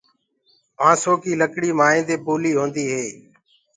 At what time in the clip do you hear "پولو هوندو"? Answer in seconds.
2.25-2.83